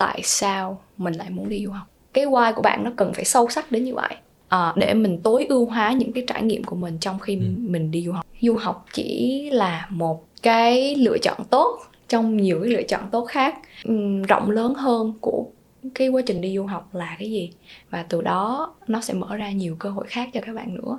[0.00, 1.86] tại sao mình lại muốn đi du học.
[2.12, 4.14] Cái why của bạn nó cần phải sâu sắc đến như vậy.
[4.48, 7.42] À, để mình tối ưu hóa những cái trải nghiệm của mình trong khi ừ.
[7.56, 8.26] mình đi du học.
[8.40, 11.78] Du học chỉ là một cái lựa chọn tốt
[12.08, 13.54] trong nhiều cái lựa chọn tốt khác.
[13.84, 15.46] Um, rộng lớn hơn của
[15.94, 17.50] cái quá trình đi du học là cái gì?
[17.90, 20.98] Và từ đó nó sẽ mở ra nhiều cơ hội khác cho các bạn nữa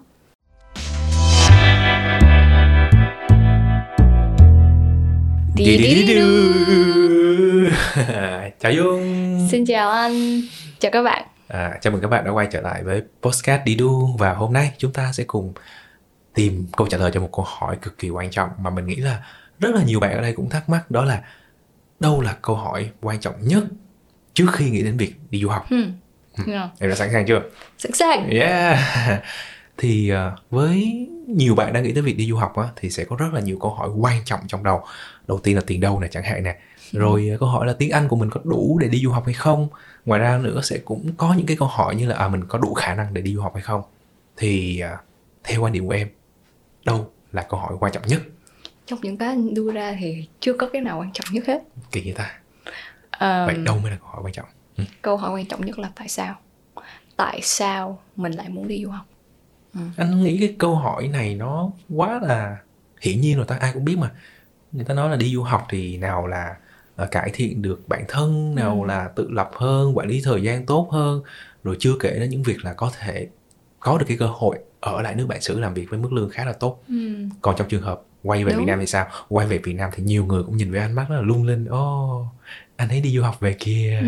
[8.59, 9.48] chào Dung.
[9.52, 10.41] Xin chào anh.
[10.80, 11.27] Chào các bạn.
[11.48, 14.16] À, chào mừng các bạn đã quay trở lại với postcard đi đu.
[14.20, 15.54] Và hôm nay chúng ta sẽ cùng
[16.34, 18.95] tìm câu trả lời cho một câu hỏi cực kỳ quan trọng mà mình nghĩ
[18.95, 19.23] là
[19.59, 21.21] rất là nhiều bạn ở đây cũng thắc mắc đó là
[21.99, 23.63] đâu là câu hỏi quan trọng nhất
[24.34, 25.66] trước khi nghĩ đến việc đi du học?
[25.70, 25.91] Hmm.
[26.48, 26.70] Yeah.
[26.80, 27.41] em đã sẵn sàng chưa?
[27.77, 28.30] Sẵn sàng.
[28.30, 28.80] Yeah.
[29.77, 30.18] Thì uh,
[30.49, 33.34] với nhiều bạn đang nghĩ tới việc đi du học á, thì sẽ có rất
[33.34, 34.84] là nhiều câu hỏi quan trọng trong đầu
[35.31, 36.58] đầu tiên là tiền đâu nè chẳng hạn nè.
[36.91, 39.26] Rồi uh, câu hỏi là tiếng anh của mình có đủ để đi du học
[39.26, 39.67] hay không?
[40.05, 42.59] Ngoài ra nữa sẽ cũng có những cái câu hỏi như là à mình có
[42.59, 43.82] đủ khả năng để đi du học hay không?
[44.37, 44.99] Thì uh,
[45.43, 46.07] theo quan điểm của em
[46.85, 48.21] đâu là câu hỏi quan trọng nhất?
[48.85, 51.62] Trong những cái anh đưa ra thì chưa có cái nào quan trọng nhất hết.
[51.91, 52.40] Kỳ như ta.
[53.20, 54.46] Um, vậy đâu mới là câu hỏi quan trọng?
[54.77, 54.84] Ừ.
[55.02, 56.35] câu hỏi quan trọng nhất là tại sao?
[57.18, 59.05] Tại sao mình lại muốn đi du học?
[59.74, 59.79] Ừ.
[59.98, 62.57] anh nghĩ cái câu hỏi này nó quá là
[63.02, 64.12] hiển nhiên rồi ta ai cũng biết mà
[64.72, 66.56] người ta nói là đi du học thì nào là
[67.03, 68.88] uh, cải thiện được bản thân nào ừ.
[68.88, 71.22] là tự lập hơn quản lý thời gian tốt hơn
[71.64, 73.28] rồi chưa kể đến những việc là có thể
[73.80, 76.30] có được cái cơ hội ở lại nước bạn xứ làm việc với mức lương
[76.30, 76.96] khá là tốt ừ.
[77.42, 78.59] còn trong trường hợp quay về Đúng.
[78.59, 80.94] Việt Nam thì sao quay về Việt Nam thì nhiều người cũng nhìn với ánh
[80.94, 82.28] mắt rất là lung linh ô oh,
[82.75, 84.08] anh ấy đi du học về kia ừ.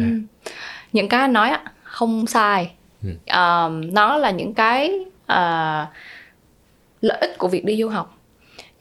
[0.94, 1.52] những cái anh nói
[1.84, 2.72] không sai
[3.04, 3.10] ừ.
[3.10, 4.92] uh, nó là những cái
[5.24, 5.88] uh,
[7.02, 8.18] lợi ích của việc đi du học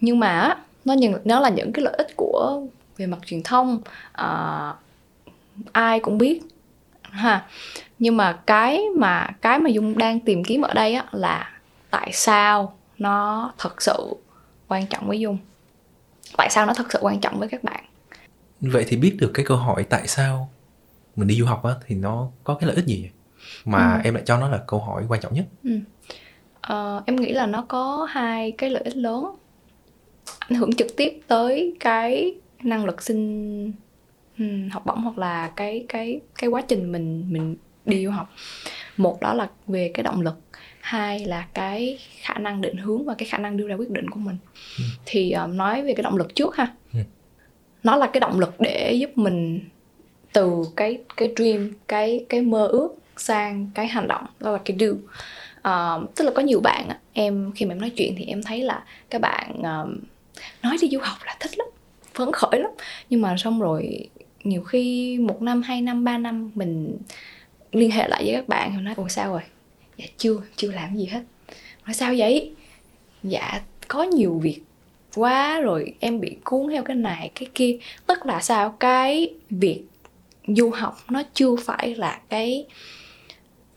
[0.01, 2.63] nhưng mà nó những nó là những cái lợi ích của
[2.97, 3.81] về mặt truyền thông
[4.21, 4.77] uh,
[5.73, 6.41] ai cũng biết
[7.03, 7.47] ha.
[7.99, 11.51] Nhưng mà cái mà cái mà dung đang tìm kiếm ở đây á, là
[11.91, 14.17] tại sao nó thật sự
[14.69, 15.39] quan trọng với dung?
[16.37, 17.85] Tại sao nó thật sự quan trọng với các bạn?
[18.61, 20.51] Vậy thì biết được cái câu hỏi tại sao
[21.17, 23.11] mình đi du học á thì nó có cái lợi ích gì
[23.65, 24.01] mà ừ.
[24.05, 25.45] em lại cho nó là câu hỏi quan trọng nhất.
[25.65, 25.79] Ừ.
[26.73, 29.37] uh, em nghĩ là nó có hai cái lợi ích lớn
[30.39, 33.73] ảnh hưởng trực tiếp tới cái năng lực xin
[34.39, 38.31] um, học bổng hoặc là cái cái cái quá trình mình mình đi du học
[38.97, 40.35] một đó là về cái động lực
[40.81, 44.11] hai là cái khả năng định hướng và cái khả năng đưa ra quyết định
[44.11, 44.37] của mình
[44.79, 44.85] ừ.
[45.07, 46.99] thì um, nói về cái động lực trước ha ừ.
[47.83, 49.61] nó là cái động lực để giúp mình
[50.33, 54.77] từ cái cái dream cái cái mơ ước sang cái hành động đó là cái
[54.79, 58.43] do uh, tức là có nhiều bạn em khi mà em nói chuyện thì em
[58.43, 59.99] thấy là các bạn um,
[60.63, 61.67] nói đi du học là thích lắm
[62.15, 62.71] phấn khởi lắm.
[63.11, 64.09] Nhưng mà xong rồi
[64.45, 66.99] nhiều khi một năm hai năm ba năm mình
[67.73, 69.43] liên hệ lại với các bạn thì nói ồ sao rồi?
[69.97, 71.23] Dạ chưa chưa làm gì hết.
[71.87, 72.53] Nói sao vậy?
[73.23, 74.61] Dạ có nhiều việc
[75.15, 77.79] quá rồi em bị cuốn theo cái này cái kia.
[78.07, 78.77] Tức là sao?
[78.81, 79.83] Cái việc
[80.47, 82.67] du học nó chưa phải là cái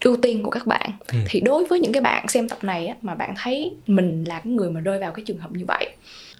[0.03, 0.91] ưu tiên của các bạn.
[1.07, 1.17] Ừ.
[1.29, 4.39] thì đối với những cái bạn xem tập này á, mà bạn thấy mình là
[4.39, 5.95] cái người mà rơi vào cái trường hợp như vậy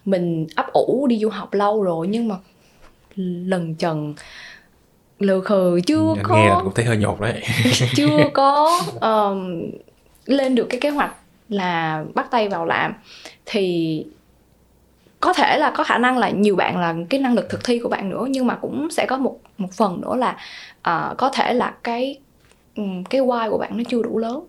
[0.06, 2.36] mình ấp ủ đi du học lâu rồi nhưng mà
[3.16, 4.14] lần trần
[5.20, 6.36] lờ khờ chưa Nghe có.
[6.36, 7.44] nghe cũng thấy hơi nhột đấy.
[7.96, 9.72] Chưa có um,
[10.26, 11.16] lên được cái kế hoạch
[11.50, 12.94] là bắt tay vào làm.
[13.46, 14.06] Thì
[15.20, 17.80] có thể là có khả năng là nhiều bạn là cái năng lực thực thi
[17.80, 20.38] của bạn nữa nhưng mà cũng sẽ có một một phần nữa là
[20.78, 22.20] uh, có thể là cái
[23.10, 24.46] cái why của bạn nó chưa đủ lớn.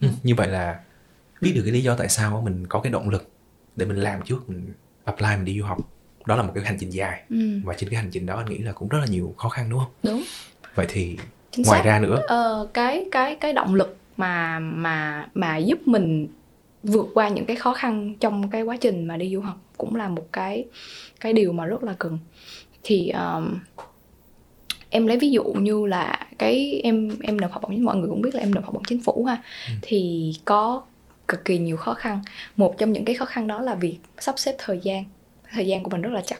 [0.00, 0.80] Ừ, như vậy là
[1.40, 3.30] biết được cái lý do tại sao mình có cái động lực
[3.76, 4.72] để mình làm trước mình
[5.04, 5.78] apply mình đi du học.
[6.26, 7.22] Đó là một cái hành trình dài.
[7.30, 7.60] Ừ.
[7.64, 9.70] và trên cái hành trình đó anh nghĩ là cũng rất là nhiều khó khăn
[9.70, 9.90] đúng không?
[10.02, 10.22] Đúng.
[10.74, 11.16] Vậy thì
[11.50, 11.86] Chính ngoài xác.
[11.86, 12.22] ra nữa.
[12.26, 16.28] Ờ, cái cái cái động lực mà mà mà giúp mình
[16.82, 19.96] vượt qua những cái khó khăn trong cái quá trình mà đi du học cũng
[19.96, 20.64] là một cái
[21.20, 22.18] cái điều mà rất là cần.
[22.82, 23.58] Thì um,
[24.90, 28.22] em lấy ví dụ như là cái em em nộp học bổng mọi người cũng
[28.22, 29.42] biết là em nộp học bổng chính phủ ha.
[29.68, 29.72] Ừ.
[29.82, 30.82] thì có
[31.28, 32.20] cực kỳ nhiều khó khăn.
[32.56, 35.04] Một trong những cái khó khăn đó là việc sắp xếp thời gian.
[35.52, 36.38] Thời gian của mình rất là chặt.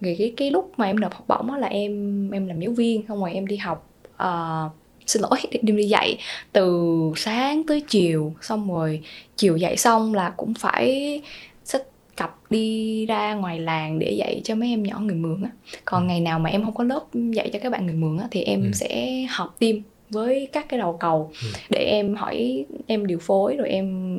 [0.00, 3.06] Vì cái cái lúc mà em nộp học bổng là em em làm giáo viên
[3.06, 3.90] không ngoài em đi học
[4.22, 4.72] uh,
[5.06, 6.18] xin lỗi đi đi dạy
[6.52, 6.82] từ
[7.16, 8.34] sáng tới chiều.
[8.40, 9.02] Xong rồi
[9.36, 11.22] chiều dạy xong là cũng phải
[11.64, 11.82] xách
[12.16, 15.50] cặp đi ra ngoài làng để dạy cho mấy em nhỏ người mường á.
[15.84, 16.08] Còn ừ.
[16.08, 18.42] ngày nào mà em không có lớp dạy cho các bạn người mường á thì
[18.42, 18.70] em ừ.
[18.72, 21.48] sẽ học team với các cái đầu cầu ừ.
[21.70, 24.18] để em hỏi em điều phối rồi em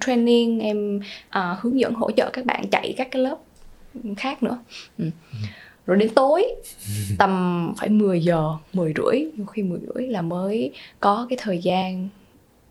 [0.00, 3.38] training em uh, hướng dẫn hỗ trợ các bạn chạy các cái lớp
[4.16, 4.58] khác nữa
[4.98, 5.04] ừ.
[5.32, 5.38] Ừ.
[5.86, 6.54] rồi đến tối
[7.18, 11.58] tầm phải 10 giờ 10 rưỡi nhiều khi 10 rưỡi là mới có cái thời
[11.58, 12.08] gian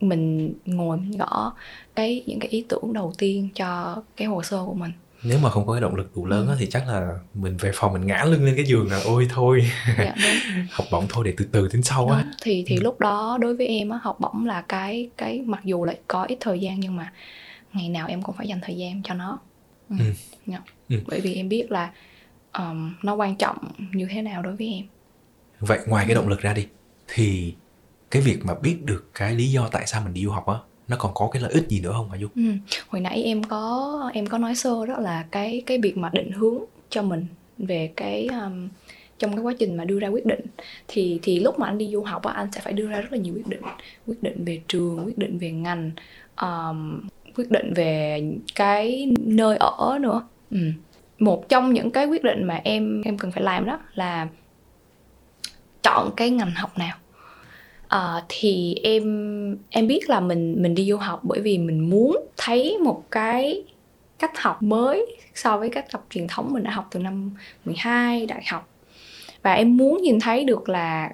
[0.01, 1.53] mình ngồi mình gõ
[1.95, 4.91] cái những cái ý tưởng đầu tiên cho cái hồ sơ của mình
[5.23, 7.71] nếu mà không có cái động lực đủ lớn á, thì chắc là mình về
[7.73, 9.65] phòng mình ngã lưng lên cái giường là ôi thôi
[9.97, 10.15] dạ,
[10.71, 12.81] học bổng thôi để từ từ đến sau á thì thì Ừ.
[12.83, 16.23] lúc đó đối với em á học bổng là cái cái mặc dù lại có
[16.23, 17.13] ít thời gian nhưng mà
[17.73, 19.39] ngày nào em cũng phải dành thời gian cho nó
[19.89, 19.95] ừ.
[19.99, 20.05] Ừ.
[20.45, 20.59] Dạ.
[20.89, 20.99] Ừ.
[21.07, 21.91] bởi vì em biết là
[22.57, 23.57] um, nó quan trọng
[23.93, 24.85] như thế nào đối với em
[25.59, 26.67] vậy ngoài cái động lực ra đi
[27.07, 27.55] thì
[28.11, 30.55] cái việc mà biết được cái lý do tại sao mình đi du học á
[30.88, 32.31] nó còn có cái lợi ích gì nữa không hả Dung?
[32.35, 32.41] ừ.
[32.88, 36.31] hồi nãy em có em có nói sơ đó là cái cái việc mà định
[36.31, 36.57] hướng
[36.89, 37.25] cho mình
[37.57, 38.69] về cái um,
[39.19, 40.45] trong cái quá trình mà đưa ra quyết định
[40.88, 43.12] thì thì lúc mà anh đi du học á anh sẽ phải đưa ra rất
[43.12, 43.62] là nhiều quyết định
[44.07, 45.91] quyết định về trường quyết định về ngành
[46.41, 48.24] um, quyết định về
[48.56, 50.57] cái nơi ở nữa ừ.
[51.19, 54.27] một trong những cái quyết định mà em em cần phải làm đó là
[55.83, 56.97] chọn cái ngành học nào
[57.93, 59.03] Ờ, thì em
[59.69, 63.63] em biết là mình mình đi du học bởi vì mình muốn thấy một cái
[64.19, 67.31] cách học mới so với cách học truyền thống mình đã học từ năm
[67.65, 68.69] 12 đại học.
[69.41, 71.09] Và em muốn nhìn thấy được là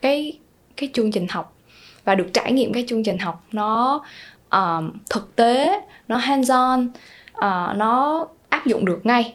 [0.00, 0.38] cái
[0.76, 1.56] cái chương trình học
[2.04, 4.02] và được trải nghiệm cái chương trình học nó
[4.56, 6.92] uh, thực tế nó hands on uh,
[7.32, 9.34] ờ, nó áp dụng được ngay.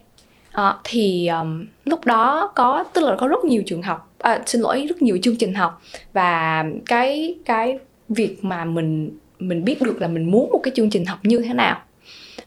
[0.57, 4.61] Ờ, thì um, lúc đó có tức là có rất nhiều trường học à, xin
[4.61, 5.81] lỗi rất nhiều chương trình học
[6.13, 10.89] và cái cái việc mà mình mình biết được là mình muốn một cái chương
[10.89, 11.81] trình học như thế nào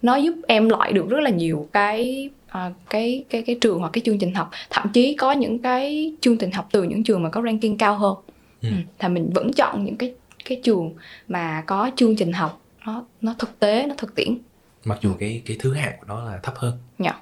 [0.03, 3.91] nó giúp em loại được rất là nhiều cái à, cái cái cái trường hoặc
[3.93, 7.23] cái chương trình học thậm chí có những cái chương trình học từ những trường
[7.23, 8.15] mà có ranking cao hơn
[8.63, 8.69] Ừ.
[8.69, 8.75] ừ.
[8.99, 10.15] thì mình vẫn chọn những cái
[10.45, 10.95] cái trường
[11.29, 14.39] mà có chương trình học nó nó thực tế nó thực tiễn
[14.85, 16.79] Mặc dù cái cái thứ hạng của nó là thấp hơn.
[16.99, 17.15] Dạ.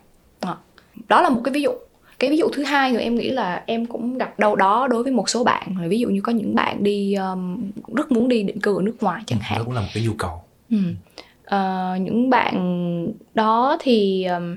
[1.09, 1.23] Đó.
[1.23, 1.71] là một cái ví dụ
[2.19, 5.03] cái ví dụ thứ hai rồi em nghĩ là em cũng gặp đâu đó đối
[5.03, 8.29] với một số bạn là ví dụ như có những bạn đi um, rất muốn
[8.29, 10.13] đi định cư ở nước ngoài chẳng Ừ, hạn Đó cũng là một cái nhu
[10.19, 10.43] cầu.
[10.71, 10.77] Ừ.
[11.45, 12.57] Ờ, những bạn
[13.35, 14.57] đó thì um,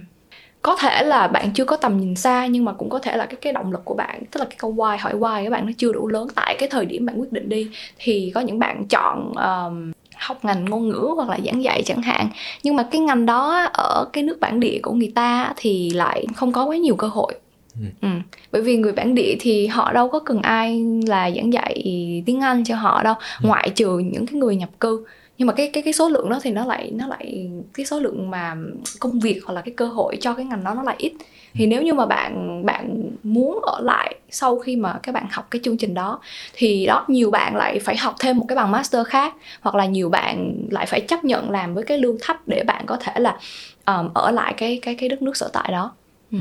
[0.62, 3.26] có thể là bạn chưa có tầm nhìn xa nhưng mà cũng có thể là
[3.26, 5.66] cái cái động lực của bạn tức là cái câu why hỏi why các bạn
[5.66, 8.60] nó chưa đủ lớn tại cái thời điểm bạn quyết định đi thì có những
[8.60, 9.92] bạn chọn um,
[10.22, 12.30] học ngành ngôn ngữ hoặc là giảng dạy chẳng hạn
[12.64, 16.26] nhưng mà cái ngành đó ở cái nước bản địa của người ta thì lại
[16.36, 17.34] không có quá nhiều cơ hội
[17.80, 17.86] Ừ.
[18.02, 18.08] Ừ.
[18.52, 21.84] bởi vì người bản địa thì họ đâu có cần ai là giảng dạy
[22.26, 23.14] tiếng Anh cho họ đâu
[23.44, 23.48] Ừ.
[23.48, 25.06] ngoại trừ những cái người nhập cư
[25.38, 28.00] nhưng mà cái cái cái số lượng đó thì nó lại nó lại cái số
[28.00, 28.56] lượng mà
[29.00, 31.14] công việc hoặc là cái cơ hội cho cái ngành đó nó lại ít
[31.54, 32.91] thì nếu như mà bạn bạn
[33.34, 36.20] muốn ở lại sau khi mà các bạn học cái chương trình đó
[36.54, 39.86] thì đó nhiều bạn lại phải học thêm một cái bằng master khác hoặc là
[39.86, 43.14] nhiều bạn lại phải chấp nhận làm với cái lương thấp để bạn có thể
[43.16, 43.38] là
[43.86, 45.94] um, ở lại cái cái cái đất nước sở tại đó
[46.32, 46.38] ừ.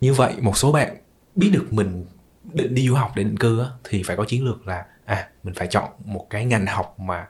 [0.00, 0.96] Như vậy một số bạn
[1.34, 2.04] biết được mình
[2.52, 5.28] định đi du học để định cư á, thì phải có chiến lược là à
[5.42, 7.26] mình phải chọn một cái ngành học mà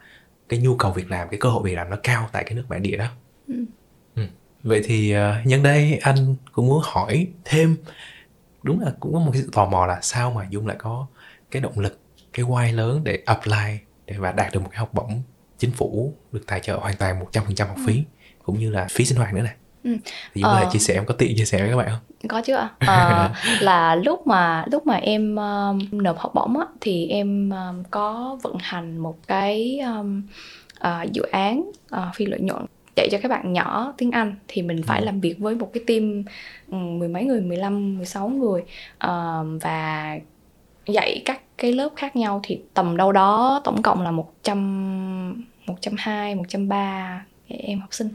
[0.48, 2.64] cái nhu cầu việc làm, cái cơ hội việc làm nó cao tại cái nước
[2.68, 3.06] bản địa đó.
[3.48, 3.64] Ừ.
[4.16, 4.22] Ừ.
[4.62, 7.76] Vậy thì ờ, nhân đây anh cũng muốn hỏi thêm
[8.64, 11.06] đúng là cũng có một cái sự tò mò là sao mà Dung lại có
[11.50, 12.00] cái động lực,
[12.32, 15.22] cái why lớn để apply để và đạt được một cái học bổng
[15.58, 18.02] chính phủ được tài trợ hoàn toàn 100% học phí
[18.44, 19.54] cũng như là phí sinh hoạt nữa này.
[19.84, 19.96] Ừ.
[20.34, 20.70] Thì có thể Ờ.
[20.72, 22.00] chia sẻ em có tiện chia sẻ với các bạn không?
[22.28, 26.66] có chứ ạ Ờ, là lúc mà lúc mà em um, nộp học bổng á,
[26.80, 30.22] thì em um, có vận hành một cái um,
[30.78, 32.64] ờ, dự án ờ, phi lợi nhuận
[32.96, 35.04] dạy cho các bạn nhỏ tiếng Anh thì mình phải Ừ.
[35.04, 36.24] làm việc với một cái team
[36.70, 38.62] ừ, mười mấy người 15 16 người
[38.98, 40.18] Ờ, và
[40.86, 42.40] dạy các cái lớp khác nhau.
[42.44, 48.08] Thì tầm đâu đó tổng cộng là 100 120 130 cái em học sinh.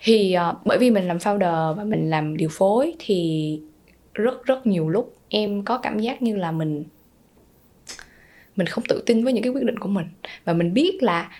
[0.00, 3.60] Thì ờ, bởi vì mình làm founder và mình làm điều phối thì
[4.14, 6.84] rất rất nhiều lúc em có cảm giác như là mình
[8.56, 10.06] mình không tự tin với những cái quyết định của mình.
[10.44, 11.30] Và mình biết là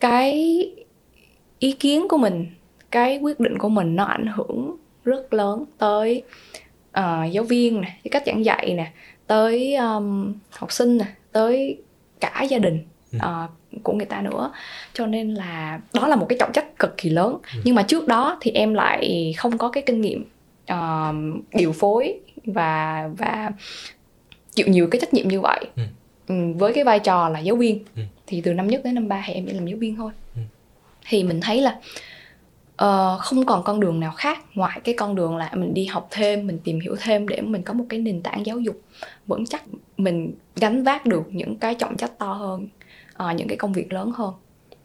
[0.00, 0.34] cái
[1.58, 2.46] ý kiến của mình
[2.90, 6.22] cái quyết định của mình nó ảnh hưởng rất lớn tới
[6.92, 8.92] ờ, giáo viên nè cái cách giảng dạy nè
[9.26, 11.78] tới um, học sinh nè tới
[12.20, 12.78] cả gia đình
[13.12, 13.18] Ừ.
[13.22, 13.46] ờ,
[13.82, 14.52] của người ta nữa
[14.94, 18.08] cho nên là đó là một cái trọng trách cực kỳ lớn nhưng mà trước
[18.08, 20.24] đó thì em lại không có cái kinh nghiệm
[20.66, 21.14] ờ,
[21.54, 23.50] điều phối và và
[24.54, 25.82] chịu nhiều cái trách nhiệm như vậy Ừ.
[26.28, 28.02] Ừ, với cái vai trò là giáo viên Ừ.
[28.30, 30.40] thì từ năm nhất đến năm ba thì em chỉ làm giáo viên thôi Ừ.
[31.08, 31.80] thì mình thấy là
[32.76, 36.08] ờ, không còn con đường nào khác ngoài cái con đường là mình đi học
[36.10, 38.80] thêm mình tìm hiểu thêm để mình có một cái nền tảng giáo dục
[39.26, 39.62] vững chắc
[39.96, 42.68] mình gánh vác được những cái trọng trách to hơn
[43.14, 44.34] ờ, những cái công việc lớn hơn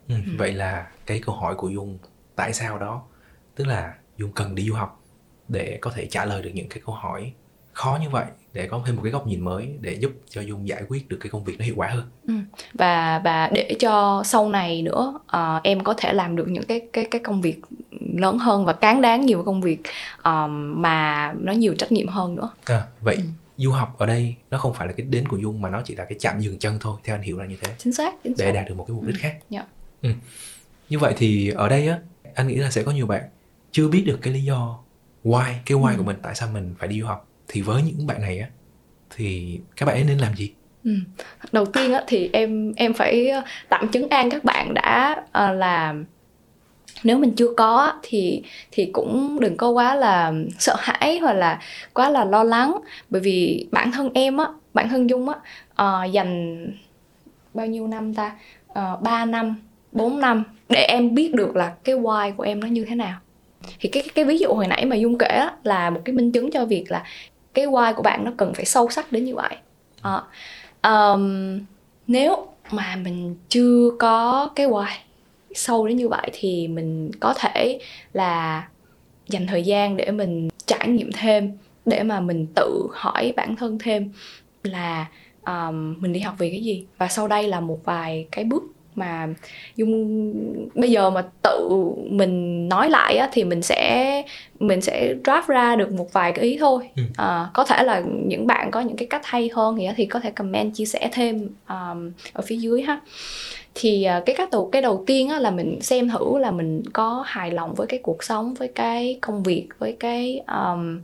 [0.07, 0.15] Ừ.
[0.37, 1.97] Vậy là cái câu hỏi của Dung
[2.35, 3.01] tại sao đó
[3.55, 5.01] tức là Dung cần đi du học
[5.47, 7.31] để có thể trả lời được những cái câu hỏi
[7.73, 8.25] khó như vậy
[8.55, 11.17] để có thêm một cái góc nhìn mới để giúp cho dung giải quyết được
[11.21, 12.33] cái công việc nó hiệu quả hơn ừ.
[12.73, 16.81] và và để cho sau này nữa uh, em có thể làm được những cái
[16.93, 17.61] cái cái công việc
[18.17, 19.81] lớn hơn và cán đáng nhiều công việc
[20.23, 23.23] um, mà nó nhiều trách nhiệm hơn nữa à, vậy ừ.
[23.57, 25.95] du học ở đây nó không phải là cái đến của dung mà nó chỉ
[25.95, 28.33] là cái chạm dừng chân thôi theo anh hiểu là như thế chính xác, chính
[28.37, 29.19] để đạt được một cái mục đích ừ.
[29.21, 29.65] khác yeah.
[30.01, 30.09] Dạ.
[30.09, 30.09] ừ.
[30.89, 31.99] như vậy thì ở đây á
[32.35, 33.23] anh nghĩ là sẽ có nhiều bạn
[33.71, 34.77] chưa biết được cái lý do
[35.23, 35.97] why cái why ừ.
[35.97, 38.47] của mình tại sao mình phải đi du học thì với những bạn này á
[39.15, 40.51] thì các bạn ấy nên làm gì?
[40.83, 40.91] Ừ.
[41.51, 45.57] đầu tiên á thì em em phải ờ, tạm chứng an các bạn đã uh,
[45.57, 45.95] là
[47.03, 51.59] nếu mình chưa có thì thì cũng đừng có quá là sợ hãi hoặc là
[51.93, 52.79] quá là lo lắng.
[53.09, 55.35] Bởi vì bản thân em á bản thân dung á
[55.83, 56.67] uh, dành
[57.53, 58.35] bao nhiêu năm ta?
[58.69, 59.55] Uh, 3 năm
[59.91, 63.19] 4 năm để em biết được là cái why của em nó như thế nào.
[63.79, 66.51] Thì cái cái ví dụ hồi nãy mà dung kể là một cái minh chứng
[66.51, 67.03] cho việc là
[67.55, 69.55] cái why của bạn nó cần phải sâu sắc đến như vậy.
[70.01, 70.21] À,
[70.83, 71.59] um,
[72.07, 74.91] nếu mà mình chưa có cái why
[75.55, 77.79] sâu đến như vậy thì mình có thể
[78.13, 78.67] là
[79.27, 83.77] dành thời gian để mình trải nghiệm thêm để mà mình tự hỏi bản thân
[83.79, 84.11] thêm
[84.63, 85.05] là
[85.45, 86.85] um, mình đi học vì cái gì?
[86.97, 88.63] Và sau đây là một vài cái bước
[88.95, 89.27] mà
[89.75, 90.33] dung
[90.75, 91.69] bây giờ mà tự
[92.09, 94.23] mình nói lại á, thì mình sẽ
[94.59, 97.03] mình sẽ draft ra được một vài cái ý thôi ừ.
[97.17, 100.19] à, có thể là những bạn có những cái cách hay hơn thì thì có
[100.19, 102.99] thể comment chia sẻ thêm um, ở phía dưới ha
[103.75, 106.83] thì uh, cái cách đầu cái đầu tiên á, là mình xem thử là mình
[106.93, 110.99] có hài lòng với cái cuộc sống với cái công việc với cái um,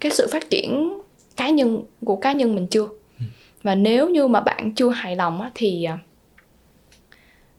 [0.00, 0.98] cái sự phát triển
[1.36, 2.88] cá nhân của cá nhân mình chưa
[3.20, 3.24] ừ.
[3.62, 6.07] và nếu như mà bạn chưa hài lòng á, thì uh,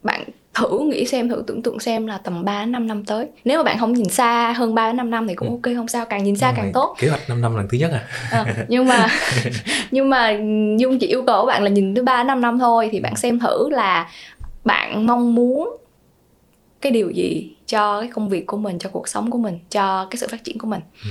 [0.04, 3.28] bạn thử nghĩ xem thử tưởng tượng xem là tầm 3 đến 5 năm tới.
[3.46, 5.54] Nếu mà bạn không nhìn xa hơn 3 đến 5 năm thì cũng ừ.
[5.54, 6.96] ok không sao càng nhìn xa càng tốt.
[7.00, 9.08] kế hoạch 5 năm lần thứ nhất à, à nhưng mà
[9.92, 10.32] nhưng mà
[10.78, 13.16] dung chỉ yêu cầu bạn là nhìn tới 3 đến 5 năm thôi thì bạn
[13.16, 14.10] xem thử là
[14.66, 15.78] bạn mong muốn
[16.82, 20.08] cái điều gì cho cái công việc của mình cho cuộc sống của mình cho
[20.12, 20.82] cái sự phát triển của mình.
[21.04, 21.10] Ừ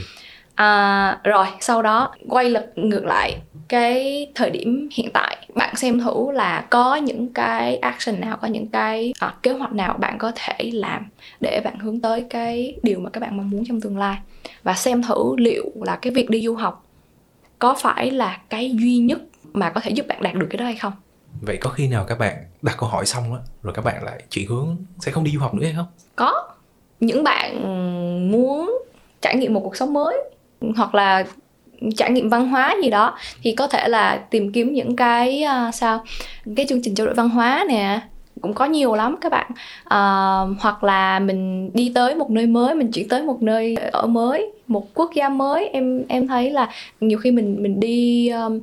[0.58, 3.36] à, rồi sau đó quay lật ngược lại
[3.68, 5.36] cái thời điểm hiện tại.
[5.54, 9.72] Bạn xem thử là có những cái action nào có những cái à, kế hoạch
[9.72, 11.06] nào bạn có thể làm
[11.40, 14.18] để bạn hướng tới cái điều mà các bạn mong muốn trong tương lai.
[14.62, 16.84] Và xem thử liệu là cái việc đi du học
[17.58, 19.18] có phải là cái duy nhất
[19.52, 20.92] mà có thể giúp bạn đạt được cái đó hay không?
[21.40, 24.22] Vậy có khi nào các bạn đặt câu hỏi xong đó rồi các bạn lại
[24.30, 25.86] chuyển hướng sẽ không đi du học nữa hay không?
[26.16, 26.48] Có.
[27.00, 27.62] Những bạn
[28.32, 28.78] muốn
[29.20, 30.22] trải nghiệm một cuộc sống mới
[30.60, 31.24] hoặc là
[31.96, 35.74] trải nghiệm văn hóa gì đó thì có thể là tìm kiếm những cái uh,
[35.74, 36.04] sao
[36.56, 38.00] cái chương trình trao đổi văn hóa nè.
[38.40, 39.50] Cũng có nhiều lắm các bạn.
[39.84, 44.06] Uh, hoặc là mình đi tới một nơi mới mình chuyển tới một nơi ở
[44.06, 45.66] mới một quốc gia mới.
[45.66, 46.68] Em em thấy là
[47.00, 48.60] nhiều khi mình mình đi um,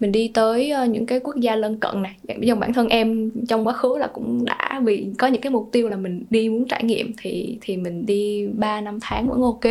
[0.00, 2.12] mình đi tới uh, những cái quốc gia lân cận này.
[2.22, 5.52] Bây giờ bản thân em trong quá khứ là cũng đã vì có những cái
[5.52, 9.28] mục tiêu là mình đi muốn trải nghiệm thì thì mình đi 3 năm tháng
[9.28, 9.64] vẫn ok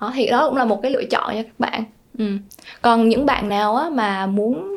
[0.00, 1.84] đó thì đó cũng là một cái lựa chọn cho các bạn
[2.18, 2.24] ừ.
[2.82, 4.76] còn những bạn nào á mà muốn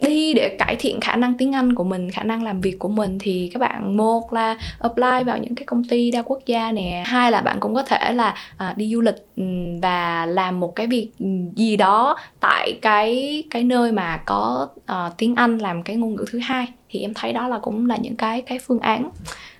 [0.00, 2.88] đi để cải thiện khả năng tiếng Anh của mình, khả năng làm việc của
[2.88, 6.72] mình thì các bạn một là apply vào những cái công ty đa quốc gia
[6.72, 9.44] nè, hai là bạn cũng có thể là à, đi du lịch ừ,
[9.82, 11.10] và làm một cái việc
[11.56, 16.24] gì đó tại cái cái nơi mà có à, tiếng Anh làm cái ngôn ngữ
[16.32, 19.10] thứ hai thì em thấy đó là cũng là những cái cái phương án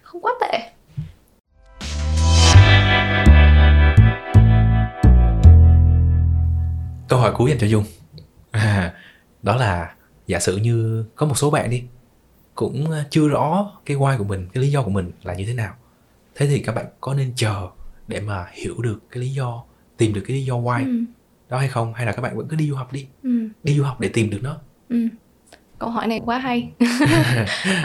[0.02, 0.70] không quá tệ.
[7.10, 7.84] Câu hỏi cuối dành cho dung
[8.50, 8.94] à,
[9.42, 9.94] đó là
[10.26, 11.82] giả sử như có một số bạn đi
[12.54, 15.44] cũng à, chưa rõ cái why của mình cái lý do của mình là như
[15.46, 15.74] thế nào
[16.34, 17.68] thế thì các bạn có nên chờ
[18.08, 19.62] để mà hiểu được cái lý do
[19.96, 21.04] tìm được cái lý do why ừ.
[21.48, 23.48] đó hay không hay là các bạn vẫn cứ đi du học đi ừ.
[23.62, 24.56] đi du học để tìm được nó
[24.88, 25.08] ừ.
[25.78, 26.70] câu hỏi này quá hay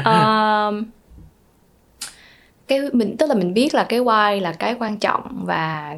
[0.05, 0.85] um,
[2.67, 5.97] cái mình tức là mình biết là cái why là cái quan trọng và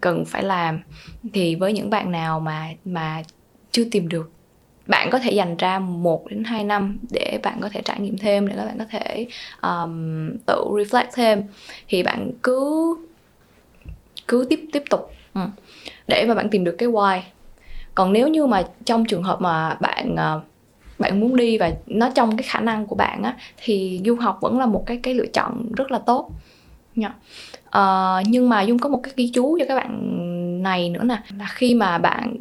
[0.00, 0.80] cần phải làm
[1.32, 3.22] thì với những bạn nào mà mà
[3.70, 4.30] chưa tìm được
[4.88, 8.18] bạn có thể dành ra một đến hai năm để bạn có thể trải nghiệm
[8.18, 9.26] thêm để các bạn có thể
[9.62, 11.42] um, tự reflect thêm.
[11.88, 12.96] Thì bạn cứ
[14.28, 15.10] cứ tiếp tiếp tục.
[15.34, 15.40] Ừ.
[16.08, 17.20] để mà bạn tìm được cái why.
[17.94, 20.42] Còn nếu như mà trong trường hợp mà bạn uh,
[20.98, 24.38] bạn muốn đi và nó trong cái khả năng của bạn á thì du học
[24.40, 26.30] vẫn là một cái cái lựa chọn rất là tốt
[26.98, 27.14] nha
[27.78, 31.22] uh, nhưng mà dung có một cái ghi chú cho các bạn này nữa nè
[31.38, 32.36] là khi mà bạn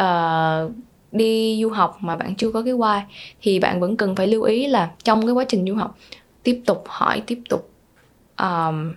[0.00, 0.72] uh,
[1.12, 3.00] đi du học mà bạn chưa có cái why
[3.42, 5.98] thì bạn vẫn cần phải lưu ý là trong cái quá trình du học
[6.42, 7.70] tiếp tục hỏi tiếp tục
[8.38, 8.92] um,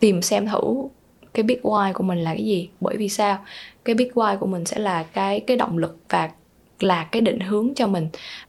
[0.00, 0.88] tìm xem thử
[1.34, 3.38] cái big why của mình là cái gì bởi vì sao
[3.84, 6.30] cái big why của mình sẽ là cái cái động lực và
[6.80, 8.08] là cái định hướng cho mình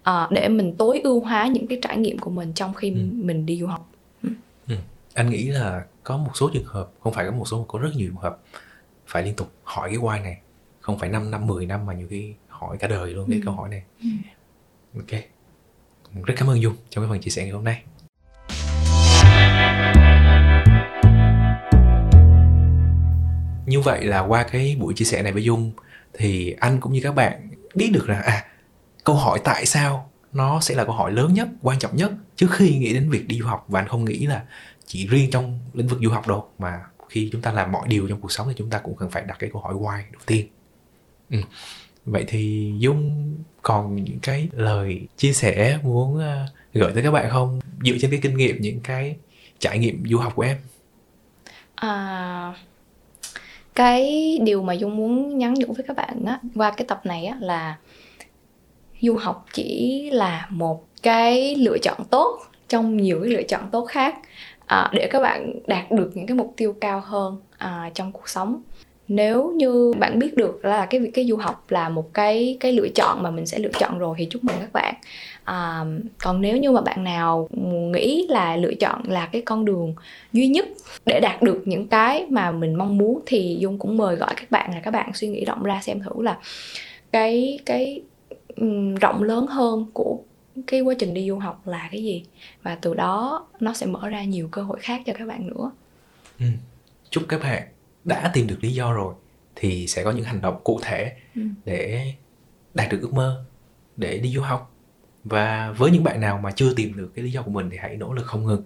[0.10, 2.96] uh, để mình tối ưu hóa những cái trải nghiệm của mình trong khi ừ.
[3.12, 3.90] mình đi du học.
[5.16, 7.80] Anh nghĩ là có một số trường hợp không phải có một số mà có
[7.80, 8.40] rất nhiều trường hợp
[9.08, 10.38] phải liên tục hỏi cái why này.
[10.80, 13.42] Không phải 5 năm 10 năm mà nhiều khi hỏi cả đời luôn cái ừ.
[13.46, 13.84] câu hỏi này.
[14.02, 14.08] Ừ.
[14.96, 15.22] ok.
[16.26, 17.84] Rất cảm ơn dung trong cái phần chia sẻ ngày hôm nay.
[23.66, 25.72] Như vậy là qua cái buổi chia sẻ này với dung
[26.14, 28.46] thì anh cũng như các bạn biết được là à
[29.04, 32.52] câu hỏi tại sao nó sẽ là câu hỏi lớn nhất quan trọng nhất trước
[32.52, 33.66] khi nghĩ đến việc đi du học.
[33.68, 34.44] Và anh không nghĩ là
[34.88, 38.08] chỉ riêng trong lĩnh vực du học đâu mà khi chúng ta làm mọi điều
[38.08, 40.22] trong cuộc sống thì chúng ta cũng cần phải đặt cái câu hỏi why đầu
[40.25, 40.48] tiên.
[41.30, 41.38] Ừ.
[42.06, 47.30] vậy thì dung còn những cái lời chia sẻ muốn ờ, gửi tới các bạn
[47.30, 47.60] không?
[47.84, 49.15] Dựa trên cái kinh nghiệm những cái
[49.60, 50.58] trải nghiệm du học của em.
[51.75, 52.54] À,
[53.75, 57.25] cái điều mà dung muốn nhắn nhủ với các bạn á qua cái tập này
[57.25, 57.77] á là
[59.01, 63.86] du học chỉ là một cái lựa chọn tốt trong nhiều cái lựa chọn tốt
[63.86, 64.15] khác
[64.66, 68.30] à, để các bạn đạt được những cái mục tiêu cao hơn à, trong cuộc
[68.30, 68.62] sống.
[69.08, 72.72] Nếu như bạn biết được là cái việc cái du học là một cái cái
[72.72, 74.94] lựa chọn mà mình sẽ lựa chọn rồi thì chúc mừng các bạn.
[75.44, 75.86] À,
[76.24, 77.48] còn nếu như mà bạn nào
[77.92, 79.96] nghĩ là lựa chọn là cái con đường
[80.34, 80.68] duy nhất
[81.06, 84.52] để đạt được những cái mà mình mong muốn thì dung cũng mời gọi các
[84.52, 86.38] bạn là các bạn suy nghĩ rộng ra xem thử là
[87.12, 88.02] cái cái
[88.56, 90.18] um, rộng lớn hơn của
[90.68, 92.24] cái quá trình đi du học là cái gì?
[92.64, 95.72] Và từ đó nó sẽ mở ra nhiều cơ hội khác cho các bạn nữa.
[96.40, 96.46] Ừ.
[97.10, 97.68] chúc các bạn
[98.04, 99.14] đã tìm được lý do rồi
[99.56, 101.42] thì sẽ có những hành động cụ thể ừ.
[101.66, 102.14] để
[102.74, 103.46] đạt được ước mơ
[103.98, 104.72] để đi du học.
[105.24, 107.78] Và với những bạn nào mà chưa tìm được cái lý do của mình thì
[107.78, 108.64] hãy nỗ lực không ngừng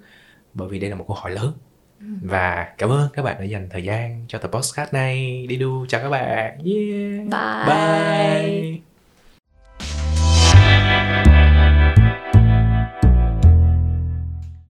[0.53, 1.53] bởi vì đây là một câu hỏi lớn.
[1.99, 2.05] Ừ.
[2.21, 5.47] và cảm ơn các bạn đã dành thời gian cho tập podcast này.
[5.47, 6.59] Đi đu chào các bạn.
[6.65, 7.27] Yeah.
[7.29, 8.71] Bye.
[8.71, 8.88] Bye